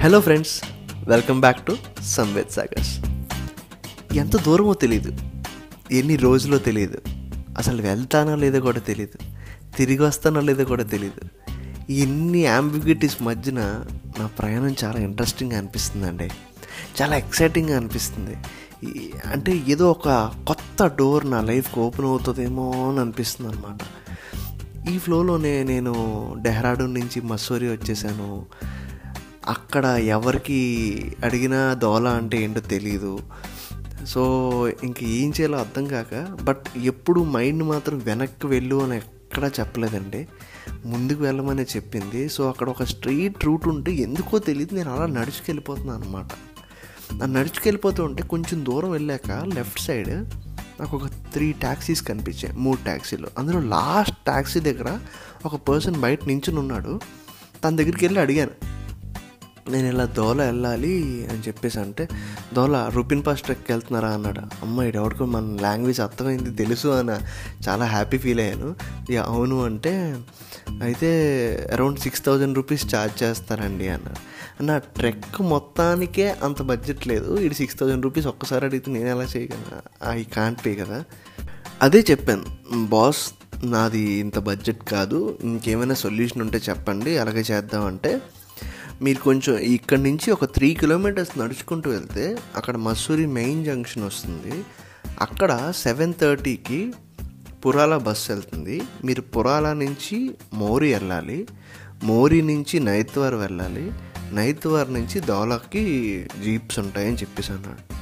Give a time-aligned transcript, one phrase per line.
[0.00, 0.62] Hello friends
[1.08, 3.00] welcome back to Samved Sagar's
[4.16, 5.12] ఎంత దూరమో తెలియదు
[5.92, 6.98] ఎన్ని రోజులో తెలియదు
[7.58, 9.18] అసలు వెళ్తానో లేదో కూడా తెలియదు
[9.76, 11.52] తిరిగి వస్తానో లేదో కూడా తెలియదు
[11.92, 13.84] ఎన్ని అంబిగ్యూటీస్ మధ్యన
[14.18, 16.30] నా ప్రయాణం చాలా ఇంట్రెస్టింగ్గా అనిపిస్తుందండి.
[17.02, 18.36] చాలా ఎక్సైటింగ్గా అనిపిస్తుంది.
[19.32, 23.78] అంటే ఏదో ఒక కొత్త డోర్ నా లైఫ్కి ఓపెన్ అవుతుందేమో అని అనిపిస్తుంది అనమాట
[24.88, 25.94] ఈ ఫ్లోలోనే నేను
[26.42, 28.46] డెహ్రాడూన్ నుంచి మస్సూరి వచ్చేసాను.
[29.48, 30.60] అక్కడ ఎవరికి
[31.24, 33.18] అడిగినా దోల అంటే ఏంటో తెలియదు
[34.06, 34.22] సో
[34.84, 40.28] ఇంక ఏం చేయాలో అర్థం కాక బట్ ఎప్పుడు మైండ్ మాత్రం వెనక్కి వెళ్ళు అని ఎక్కడా చెప్పలేదండి.
[40.84, 42.28] ముందుకు వెళ్ళమని చెప్పింది.
[42.28, 46.30] సో అక్కడ ఒక స్ట్రీట్ రూట్ ఉంటే ఎందుకో తెలియదు నేను అలా నడుచుకెళ్ళిపోతున్నాను అనమాట
[47.22, 50.08] ఆ నడుచుకెళ్ళిపోతూ ఉంటే కొంచెం దూరం వెళ్ళాక లెఫ్ట్ సైడ్
[50.80, 52.56] నాకు ఒక త్రీ ట్యాక్సీస్ కనిపించాయి.
[52.56, 54.98] మూడు ట్యాక్సీలు అందులో లాస్ట్ ట్యాక్సీ దగ్గర
[55.46, 57.00] ఒక పర్సన్ బయట నించుని ఉన్నాడు.
[57.64, 58.67] తన దగ్గరికి వెళ్ళి అడిగాను
[59.70, 62.08] నేను ఇలా దోల వెళ్ళాలి అని చెప్పేసి అంటే
[62.54, 64.40] దోల రూపిన్ పాస్ ట్రెక్కి వెళ్తున్నారా అన్నాడు.
[64.40, 67.10] అమ్మాయి ఎవరికో మన లాంగ్వేజ్ అర్థమైంది తెలుసు అని
[67.68, 68.74] చాలా హ్యాపీ ఫీల్ అయ్యాను.
[69.10, 70.20] ఇక అవును అంటే
[70.82, 71.08] అయితే
[71.72, 74.38] around six thousand rupees charge చేస్తారండి అన్నాడు.
[74.62, 77.34] నా ట్రెక్ మొత్తానికే అంత బడ్జెట్ లేదు.
[77.34, 80.10] ఇది సిక్స్ థౌజండ్ రూపీస్ ఒక్కసారి అడిగితే నేను ఎలా చేయగలను?
[80.10, 81.04] ఐ కాంట్ పే కదా.
[81.82, 82.44] అదే చెప్పాను
[82.86, 83.32] బాస్
[83.64, 85.38] నాది ఇంత బడ్జెట్ కాదు.
[85.44, 87.18] ఇంకేమైనా సొల్యూషన్ ఉంటే చెప్పండి.
[87.18, 88.20] అలాగే చేద్దామంటే
[89.02, 94.64] మీరు కొంచెం ఇక్కడ నుంచి ఒక త్రీ కిలోమీటర్స్ నడుచుకుంటూ వెళ్తే అక్కడ మసూరి మెయిన్ జంక్షన్ వస్తుంది.
[95.20, 96.92] అక్కడ సెవెన్ థర్టీకి
[97.66, 98.82] పురాల బస్సు వెళ్తుంది.
[99.04, 101.46] మీరు పురాల నుంచి మోరీ వెళ్ళాలి.
[102.04, 103.92] మోరీ నుంచి నైత్వార్ వెళ్ళాలి.
[104.32, 105.84] నైత్వార్ నుంచి దౌలాకి
[106.44, 107.98] జీప్స్ ఉంటాయని చెప్పేసి అన్నాడు.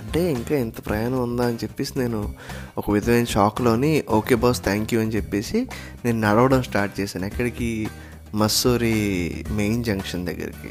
[0.00, 2.34] అంటే ఇంకా ఎంత ప్రయాణం ఉందా అని చెప్పేసి నేను
[2.78, 5.68] ఒక విధమైన షాక్లోని ఓకే బాస్ థ్యాంక్ యూ అని చెప్పేసి
[6.04, 7.26] నేను నడవడం స్టార్ట్ చేశాను.
[7.26, 7.88] ఎక్కడికి
[8.34, 10.70] మస్సూరి మెయిన్ జంక్షన్ దగ్గరికి.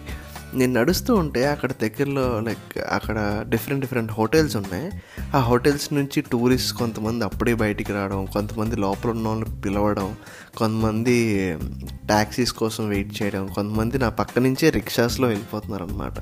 [0.53, 4.91] నేను నడుస్తూ ఉంటే అక్కడ దగ్గరలో లైక్ అక్కడ డిఫరెంట్ డిఫరెంట్ హోటల్స్ ఉన్నాయి.
[5.35, 10.15] ఆ హోటల్స్ నుంచి టూరిస్ట్ కొంతమంది అప్పుడే బయటికి రావడం కొంతమంది లోపల ఉన్న వాళ్ళని పిలవడం
[10.57, 11.57] కొంతమంది
[12.05, 16.13] ట్యాక్సీస్ కోసం వెయిట్ చేయడం కొంతమంది నా పక్క నుంచే రిక్షాస్లో వెళ్ళిపోతున్నారు అనమాట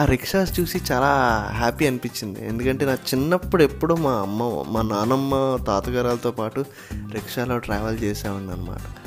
[0.00, 1.10] ఆ రిక్షాస్ చూసి చాలా
[1.52, 2.48] హ్యాపీ అనిపించింది.
[2.48, 6.64] ఎందుకంటే నా చిన్నప్పుడు ఎప్పుడూ మా అమ్మ మా నానమ్మ తాతగారాలతో పాటు
[7.12, 9.05] రిక్షాలో ట్రావెల్ చేసేవాడిని అనమాట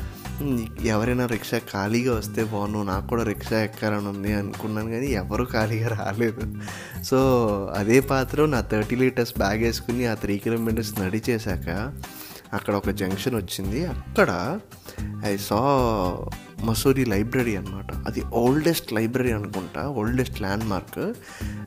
[0.83, 6.55] ఎవరైనా రిక్షా ఖాళీగా వస్తే బాగున్నావు నాకు కూడా రిక్షా ఎక్కాలని ఉంది అనుకున్నాను కానీ ఎవరు ఖాళీగా రాలేదు.
[7.03, 7.19] సో
[7.77, 11.94] అదే పాత్ర నా థర్టీ లీటర్స్ బ్యాగ్ వేసుకుని ఆ త్రీ కిలోమీటర్స్ నడిచేశాక
[12.53, 13.85] అక్కడ ఒక జంక్షన్ వచ్చింది.
[13.85, 14.59] అక్కడ
[15.25, 15.59] ఐ సా
[16.63, 21.00] మసూరి లైబ్రరీ అనమాట అది ఓల్డెస్ట్ లైబ్రరీ అనుకుంటా oldest landmark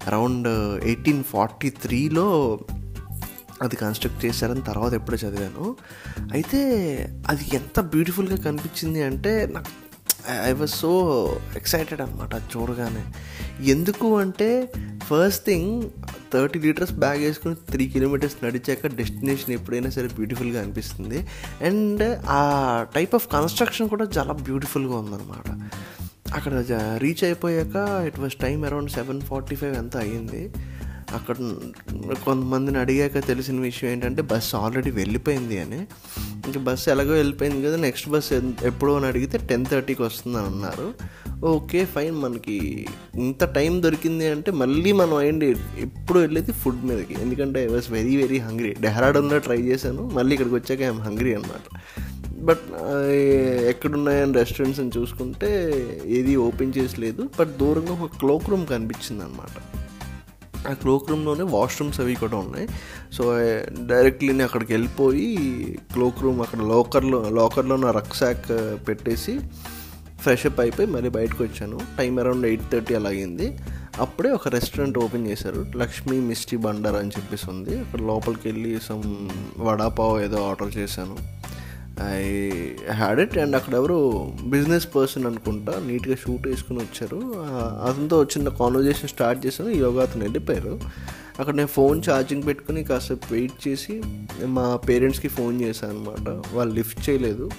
[0.06, 0.48] around
[0.84, 2.58] eighteen forty త్రీలో
[3.62, 5.76] అది కన్స్ట్రక్ట్ చేశారని తర్వాత ఎప్పుడో చదివాను.
[6.32, 6.60] అయితే
[7.28, 9.70] అది ఎంత బ్యూటిఫుల్గా కనిపించింది అంటే నాకు
[10.48, 10.90] ఐ వాజ్ సో
[11.56, 13.04] ఎక్సైటెడ్ అనమాట అది చూడగానే.
[13.64, 15.90] ఎందుకు అంటే first thing
[16.32, 21.18] thirty litres bag వేసుకుని త్రీ కిలోమీటర్స్ నడిచాక డెస్టినేషన్ ఎప్పుడైనా సరే బ్యూటిఫుల్గా అనిపిస్తుంది.
[21.64, 22.42] అండ్ ఆ
[22.94, 25.48] టైప్ ఆఫ్ కన్స్ట్రక్షన్ కూడా చాలా బ్యూటిఫుల్గా ఉందన్నమాట.
[26.34, 26.64] అక్కడ
[26.98, 30.52] రీచ్ అయిపోయాక it was time around seven forty five ఎంత అయ్యింది.
[31.14, 31.36] అక్కడ
[32.24, 35.80] కొంతమందిని అడిగాక తెలిసిన విషయం ఏంటంటే బస్సు ఆల్రెడీ వెళ్ళిపోయింది అని.
[36.46, 40.94] ఇంకా బస్సు ఎలాగో వెళ్ళిపోయింది కదా నెక్స్ట్ బస్ ఎప్పుడో అని అడిగితే టెన్ థర్టీకి వస్తుందని అన్నారు.
[41.44, 42.16] Okay fine.
[42.16, 45.56] మనకి ఇంత టైం దొరికింది అంటే మళ్ళీ మనం అయ్యండి.
[45.78, 47.16] ఎప్పుడు వెళ్ళేది ఫుడ్ మీదకి.
[47.20, 48.74] ఎందుకంటే I was very very hungry.
[48.80, 50.10] డెహ్రాడూన్లో try చేశాను.
[50.14, 51.78] మళ్ళీ ఇక్కడికి వచ్చాక ఐఎమ్ హంగ్రీ అనమాట
[52.42, 52.64] బట్
[53.68, 55.50] ఎక్కడున్నాయని రెస్టారెంట్స్ అని చూసుకుంటే
[56.06, 59.81] ఏది ఓపెన్ చేసలేదు బట్ దూరంగా ఒక క్లోక్ రూమ్ కనిపించింది అనమాట
[60.70, 62.68] ఆ క్లోక్ రూమ్లోనే వాష్రూమ్స్ అవి కూడా ఉన్నాయి.
[63.12, 63.38] సో
[63.86, 65.36] డైరెక్ట్లీ నేను అక్కడికి వెళ్ళిపోయి
[65.92, 68.50] క్లోక్ రూమ్ అక్కడ లోకర్లో లోకర్లో నా రక్సాక్
[68.88, 69.40] పెట్టేసి
[70.20, 71.80] ఫ్రెష్ అప్ అయిపోయి మళ్ళీ బయటకు వచ్చాను.
[71.98, 73.58] టైం అరౌండ్ ఎయిట్ థర్టీ అలాగింది.
[74.00, 75.66] అప్పుడే ఒక రెస్టారెంట్ ఓపెన్ చేశారు.
[75.76, 77.78] లక్ష్మీ మిస్టీ బండర్ అని చెప్పేసి ఉంది.
[77.78, 79.28] అక్కడ లోపలికి వెళ్ళి సమ్
[79.58, 81.16] వడాపావ్ ఏదో ఆర్డర్ చేశాను.
[82.02, 82.22] ఐ
[82.92, 87.20] హ్యాడ్ ఇట్ అండ్ అక్కడ ఎవరు బిజినెస్ పర్సన్ అనుకుంటా నీట్గా షూట్ వేసుకుని వచ్చారు.
[87.88, 89.68] అతనితో చిన్న కాన్వర్జేషన్ స్టార్ట్ చేశాను.
[89.68, 90.80] యోగా అతను వెళ్ళిపోయారు.
[91.40, 94.02] అక్కడ నేను ఫోన్ ఛార్జింగ్ పెట్టుకుని కాసేపు వెయిట్ చేసి
[94.44, 97.50] మా పేరెంట్స్కి ఫోన్ చేశాను అనమాట వాళ్ళు లిఫ్ట్ చేయలేదు.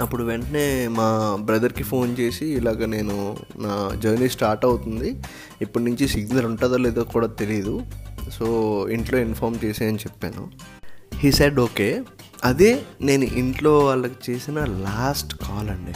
[0.00, 5.22] అప్పుడు వెంటనే మా బ్రదర్కి ఫోన్ చేసి ఇలాగ నేను నా జర్నీ స్టార్ట్ అవుతుంది.
[5.62, 7.82] ఇప్పటి నుంచి సిగ్నల్ ఉంటుందో లేదో కూడా తెలియదు
[8.32, 8.46] సో
[8.90, 10.50] ఇంట్లో ఇన్ఫామ్ చేసి అని చెప్పాను.
[11.14, 12.02] హీ సెడ్ ఓకే
[12.44, 15.92] అదే నేను ఇంట్లో వాళ్ళకి చేసిన లాస్ట్ కాల్ అండి.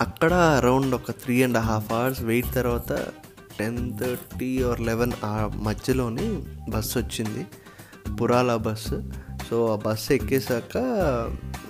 [0.00, 2.92] అక్కడ అరౌండ్ ఒక three and half hours wait తర్వాత
[3.58, 7.46] టెన్ థర్టీ ఆర్ లెవెన్ ఆ మధ్యలోని బస్సు వచ్చింది.
[8.16, 9.10] పురాల బస్సు
[9.50, 10.78] సో ఆ బస్సు ఎక్కేసాక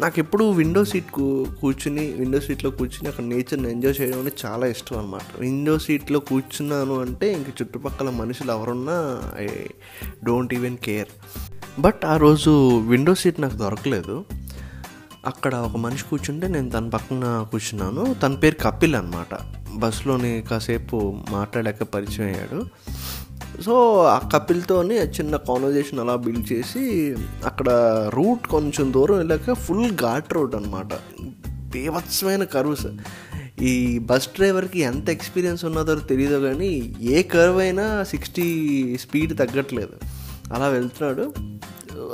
[0.00, 4.66] నాకు ఎప్పుడు విండో సీట్ కూ కూర్చుని విండో సీట్లో కూర్చుని అక్కడ నేచర్ని ఎంజాయ్ చేయడం అంటే చాలా
[4.66, 9.48] ఇష్టం అనమాట విండో సీట్లో కూర్చున్నాను అంటే ఇంక చుట్టుపక్కల మనుషులు ఎవరున్నా I
[10.24, 11.08] don't even care
[11.78, 14.24] but ఆ రోజు విండో సీట్ నాకు దొరకలేదు.
[15.26, 18.14] అక్కడ ఒక మనిషి కూర్చుంటే నేను తన పక్కన కూర్చున్నాను.
[18.22, 19.38] తన పేరు కపిల్ అనమాట
[19.76, 22.64] బస్సులోని కాసేపు మాట్లాడాక పరిచయం అయ్యాడు.
[23.62, 27.68] సో ఆ కపిల్తోని చిన్న కాన్వర్జేషన్ అలా బిల్డ్ చేసి అక్కడ
[28.14, 30.94] రూట్ కొంచెం దూరం వెళ్ళాక ఫుల్ ఘాట్ రోడ్ అనమాట
[31.48, 32.86] బీభత్సమైన కర్వ్స్
[33.62, 39.92] ఈ బస్ డ్రైవర్కి ఎంత ఎక్స్పీరియన్స్ ఉన్నదో తెలియదు కానీ ఏ కర్వ్ అయినా సిక్స్టీ స్పీడ్ తగ్గట్లేదు.
[40.54, 41.55] అలా వెళ్తున్నాడు.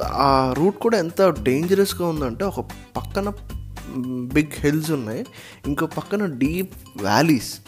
[0.01, 2.61] ఆ రూట్ కూడా ఎంత డేంజరస్గా ఉందంటే ఒక
[2.97, 3.33] పక్కన
[4.35, 5.27] బిగ్ హిల్స్ ఉన్నాయి
[5.67, 7.59] ఇంకో పక్కన డీప్ వ్యాలీస్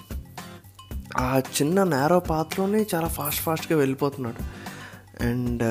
[1.16, 4.64] ఆ చిన్న నేరో పాత్రలోనే చాలా ఫాస్ట్ ఫాస్ట్గా వెళ్ళిపోతున్నాడు.
[5.22, 5.62] అండ్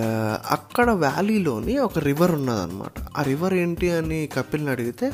[0.51, 2.91] అక్కడ వ్యాలీలోని ఒక రివర్ ఉన్నదన్నమాట.
[3.17, 5.11] ఆ రివర్ ఏంటి అని కపిల్ని అడిగితే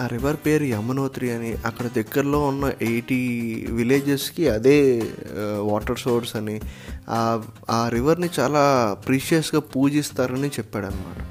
[0.00, 3.18] ఆ రివర్ పేరు యమునోత్రి అని అక్కడ దగ్గరలో ఉన్న ఎయిటీ
[3.70, 5.02] విలేజెస్కి అదే
[5.60, 6.60] వాటర్ సోర్స్ అని
[7.70, 8.62] ఆ రివర్ని చాలా
[9.06, 11.26] ప్రీషియస్గా పూజిస్తారని చెప్పాడనమాట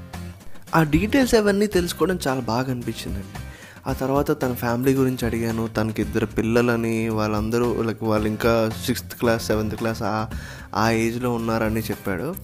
[0.74, 3.38] ఆ డీటెయిల్స్ అవన్నీ తెలుసుకోవడం చాలా బాగా అనిపించిందండి.
[3.86, 9.46] ఆ తర్వాత తన ఫ్యామిలీ గురించి అడిగాను తనకి ఇద్దరు పిల్లలని వాళ్ళందరూ లైక్ వాళ్ళు ఇంకా సిక్స్త్ క్లాస్
[9.46, 10.26] సెవెంత్ క్లాస్ ఆ
[10.74, 12.34] ఆ ఏజ్లో ఉన్నారని చెప్పాడు.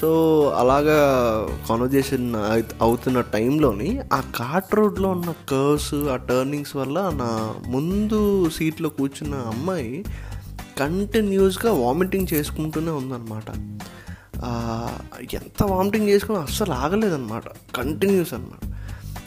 [0.00, 0.10] సో
[0.58, 0.98] అలాగా
[1.68, 2.26] కాన్వర్జేషన్
[2.80, 7.30] అవుతున్న టైంలోని ఆ కార్ట్ రోడ్లో ఉన్న కర్వ్స్ ఆ టర్నింగ్స్ వల్ల నా
[7.66, 10.04] ముందు సీట్లో కూర్చున్న అమ్మాయి
[10.78, 13.48] కంటిన్యూస్గా వామిటింగ్ చేసుకుంటూనే ఉందన్నమాట.
[15.34, 17.42] ఎంత వామిటింగ్ చేసుకుని అస్సలు ఆగలేదన్నమాట.
[17.76, 18.64] కంటిన్యూస్ అనమాట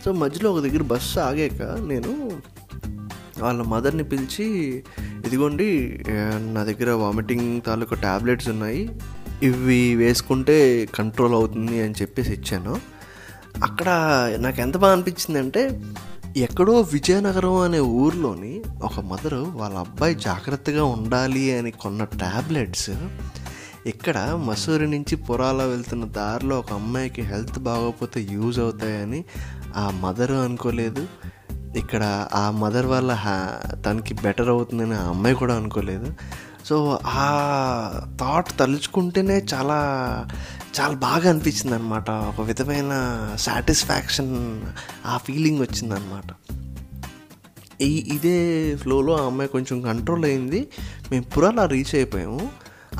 [0.06, 2.31] సో మధ్యలో ఒక దగ్గర బస్సు ఆగాక నేను
[3.39, 4.47] వాళ్ళ మదర్ని పిలిచి
[5.25, 6.03] ఇదిగోండి
[6.56, 8.89] నా దగ్గర వామిటింగ్ తాలూకా ట్యాబ్లెట్స్ ఉన్నాయి.
[9.43, 10.57] ఇవి వేసుకుంటే
[10.95, 12.73] కంట్రోల్ అవుతుంది అని చెప్పేసి ఇచ్చాను.
[13.63, 13.89] అక్కడ
[14.39, 15.81] నాకు ఎంత బాగా అనిపించిందంటే
[16.38, 22.91] ఎక్కడో విజయనగరం అనే ఊర్లోని ఒక మదరు వాళ్ళ అబ్బాయి జాగ్రత్తగా ఉండాలి అని కొన్న ట్యాబ్లెట్స్
[23.85, 29.23] ఇక్కడ మసూరి నుంచి పురాల వెళ్తున్న దారిలో ఒక అమ్మాయికి హెల్త్ బాగోకపోతే యూజ్ అవుతాయని
[29.75, 31.07] ఆ మదర్ అనుకోలేదు.
[31.77, 33.11] ఇక్కడ ఆ మదర్ వల్ల
[33.85, 36.13] తనకి బెటర్ అవుతుందని ఆ అమ్మాయి కూడా అనుకోలేదు.
[36.71, 37.27] సో ఆ
[38.19, 39.77] థాట్ తలుచుకుంటేనే చాలా
[40.81, 42.91] చాలా బాగా అనిపించింది అనమాట ఒక విధమైన
[43.35, 44.62] సాటిస్ఫాక్షన్
[45.06, 46.53] ఆ ఫీలింగ్ వచ్చిందనమాట
[47.81, 50.68] ఈ ఇదే ఫ్లోలో ఆ అమ్మాయి కొంచెం కంట్రోల్ అయింది.
[51.12, 52.50] మేము పురాలా రీచ్ అయిపోయాము.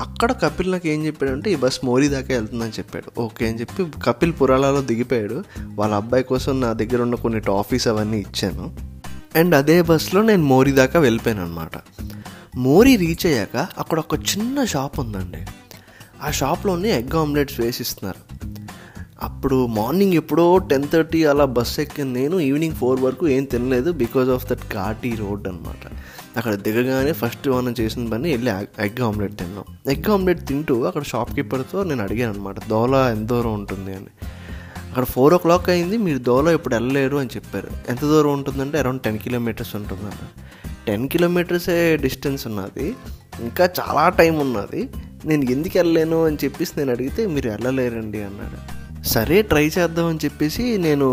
[0.00, 3.20] అక్కడ కపిల్ నాకు ఏం చెప్పాడంటే ఈ బస్ మోరీ దాకా వెళ్తుందని చెప్పాడు.
[3.20, 5.44] ఓకే అని చెప్పి కపిల్ పురాలలో దిగిపోయాడు.
[5.60, 8.76] వాళ్ళ అబ్బాయి కోసం నా దగ్గర ఉన్న కొన్ని టాఫీస్ అవన్నీ ఇచ్చాను.
[9.38, 11.72] అండ్ అదే బస్సులో నేను మోరీ దాకా వెళ్ళిపోయాను అనమాట
[12.56, 15.46] మోరీ రీచ్ అయ్యాక అక్కడ ఒక చిన్న షాప్ ఉందండి.
[16.22, 18.46] ఆ షాప్లోనే ఎగ్ ఆమ్లెట్స్ వేసిస్తున్నారు.
[19.22, 22.20] అప్పుడు మార్నింగ్ ఎప్పుడో టెన్ థర్టీ అలా బస్ ఎక్కింది.
[22.20, 25.92] నేను ఈవినింగ్ ఫోర్ వరకు ఏం తినలేదు బికాజ్ ఆఫ్ దట్ ఘాటీ రోడ్ అనమాట
[26.36, 28.50] అక్కడ దిగగానే ఫస్ట్ మనం చేసిన పని వెళ్ళి
[28.84, 29.92] ఎగ్ ఆమ్లెట్ తిన్నాం.
[29.92, 33.94] ఎగ్ ఆమ్లెట్ తింటూ అక్కడ షాప్ కీపర్తో నేను అడిగాను అనమాట దోలా ఎంత దూరం ఉంటుంది?
[33.94, 34.06] అని.
[34.88, 37.68] అక్కడ ఫోర్ ఓ క్లాక్ అయింది మీరు దోలా ఇప్పుడు వెళ్ళలేరు అని చెప్పారు.
[37.88, 40.28] ఎంత దూరం ఉంటుందంటే అరౌండ్ టెన్ కిలోమీటర్స్ ఉంటుందన్న
[40.86, 42.86] టెన్ కిలోమీటర్సే డిస్టెన్స్ ఉన్నది.
[43.40, 44.82] ఇంకా చాలా టైం ఉన్నది.
[45.24, 48.58] నేను ఎందుకు వెళ్ళలేను అని చెప్పేసి నేను అడిగితే మీరు వెళ్ళలేరండి అన్నాడు.
[49.08, 51.08] సరే ట్రై చేద్దామని చెప్పేసి నేను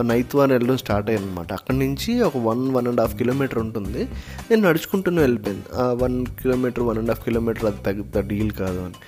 [0.00, 4.02] నైత్వాన్ వెళ్ళడం స్టార్ట్ అయ్యాను అనమాట అక్కడి నుంచి ఒక one one and half kilometre ఉంటుంది.
[4.50, 5.64] నేను నడుచుకుంటూనే వెళ్ళిపోయింది.
[6.02, 8.98] One kilometre one and half kilometre అది తగ్గ డీల్ కాదు అని.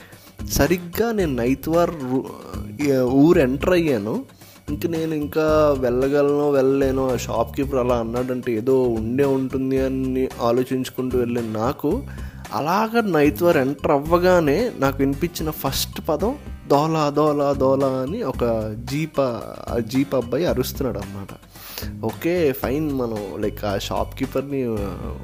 [0.48, 1.92] సరిగ్గా నేను నైత్వార్
[3.02, 4.24] ఊరు ఎంటర్ అయ్యాను.
[4.68, 5.44] ఇంక నేను ఇంకా
[5.78, 11.90] వెళ్ళగలను వెళ్ళలేను ఆ షాప్ కీపర్ అలా అన్నాడంటే ఏదో ఉండే ఉంటుంది అని ఆలోచించుకుంటూ వెళ్ళాను నాకు
[12.52, 13.00] అలాగ
[13.40, 16.35] వారు ఎంటర్ అవ్వగానే నాకు వినిపించిన ఫస్ట్ పదం
[16.68, 18.44] దోలా దోలా దోలా అని ఒక
[18.85, 21.33] జీప్ ఆ జీప్ అబ్బాయి అరుస్తున్నాడు అనమాట
[22.04, 24.61] ఓకే ఫైన్ మనం లైక్ ఆ షాప్ కీపర్ని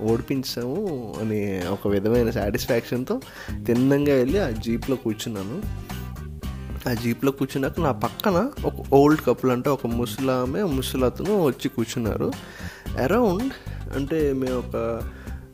[0.03, 0.81] ఓడిపించాము
[1.21, 3.17] అని ఒక విధమైన సాటిస్ఫాక్షన్తో
[3.67, 5.57] తిన్నంగా వెళ్ళి ఆ జీప్లో కూర్చున్నాను.
[6.89, 12.33] ఆ జీప్లో కూర్చున్నాక నా పక్కన ఒక ఓల్డ్ కపుల్ అంటే ఒక ముసలామె ముసలతను వచ్చి కూర్చున్నారు.
[12.99, 13.53] అరౌండ్
[13.97, 15.01] అంటే మేము ఒక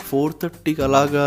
[0.00, 1.24] ఫోర్ థర్టీకి అలాగా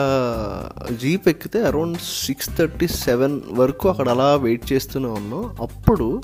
[1.02, 5.58] జీప్ ఎక్కితే అరౌండ్ సిక్స్ థర్టీ సెవెన్ వరకు అక్కడ అలా వెయిట్ చేస్తూనే ఉన్నాం.
[5.62, 6.22] అప్పుడు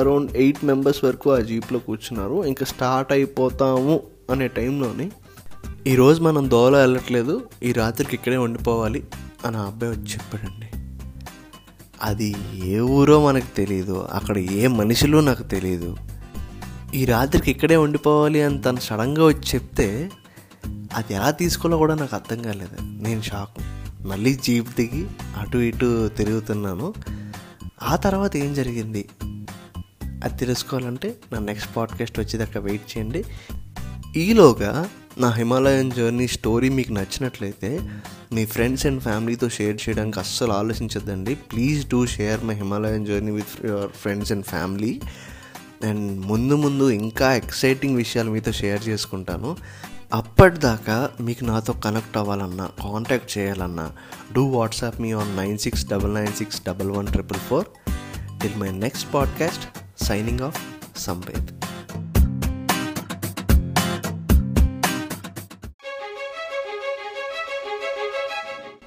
[0.00, 2.44] అరౌండ్ ఎయిట్ మెంబర్స్ వరకు ఆ జీప్లో కూర్చున్నారు.
[2.44, 5.10] ఇంకా స్టార్ట్ అయిపోతాము అనే టైంలోని
[5.86, 9.04] ఈరోజు మనం దోవలో వెళ్ళట్లేదు ఈ రాత్రికి ఇక్కడే ఉండిపోవాలి
[9.44, 10.68] అని ఆ అబ్బాయి వచ్చి చెప్పాడండి.
[12.02, 12.34] అది
[12.64, 15.96] ఏ ఊరో మనకు తెలియదు అక్కడ ఏ మనుషులు నాకు తెలియదు
[16.94, 20.10] ఈ రాత్రికి ఇక్కడే ఉండిపోవాలి అని తను సడన్గా వచ్చి చెప్తే
[20.66, 22.76] అది ఎలా తీసుకోవాలో కూడా నాకు అర్థం కాలేదు.
[22.82, 23.62] నేను షాక్.
[24.06, 25.06] మళ్ళీ జీప్ దిగి
[25.38, 26.94] అటు ఇటు తిరుగుతున్నాను.
[27.82, 29.08] ఆ తర్వాత ఏం జరిగింది?
[30.24, 33.24] అది తెలుసుకోవాలంటే నా నెక్స్ట్ పాడ్కాస్ట్ వచ్చేదాకా వెయిట్ చేయండి.
[34.16, 37.90] ఈలోగా నా హిమాలయన్ జర్నీ స్టోరీ మీకు నచ్చినట్లయితే
[38.32, 41.34] మీ ఫ్రెండ్స్ అండ్ ఫ్యామిలీతో షేర్ చేయడానికి అస్సలు ఆలోచించద్దండి.
[41.34, 45.00] Please do share my Himalayan journey with your friends and family.
[45.84, 49.56] And ముందు ముందు ఇంకా ఎక్సైటింగ్ విషయాలు మీతో షేర్ చేసుకుంటాను.
[50.14, 53.92] అప్పటిదాకా మీకు నాతో కనెక్ట్ అవ్వాలన్నా కాంటాక్ట్ చేయాలన్నా
[54.34, 57.64] do WhatsApp me on nine six double nine six double one triple four.
[58.42, 59.64] Till my next podcast
[60.04, 60.60] signing off
[60.96, 61.63] Samved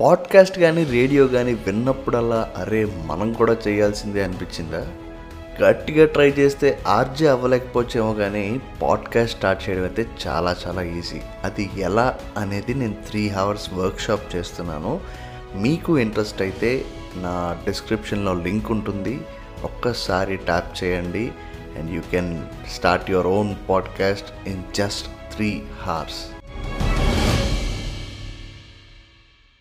[0.02, 4.88] podcast కానీ రేడియో కానీ విన్నప్పుడల్లా అరే మనం కూడా చేయాల్సిందే అనిపించిందా?
[5.62, 11.22] గట్టిగా ట్రై చేస్తే ఆర్జే అవ్వలేకపోవచ్చేమో కానీ పాడ్కాస్ట్ స్టార్ట్ చేయడం అయితే చాలా చాలా ఈజీ.
[11.44, 15.00] అది ఎలా అనేది నేను త్రీ అవర్స్ వర్క్షాప్ చేస్తున్నాను.
[15.56, 16.86] మీకు ఇంట్రెస్ట్ అయితే
[17.16, 19.22] నా డిస్క్రిప్షన్లో లింక్ ఉంటుంది.
[19.64, 21.32] ఒక్కసారి ట్యాప్ చేయండి.
[21.80, 22.42] And you can
[22.76, 26.37] start your own podcast in just three hours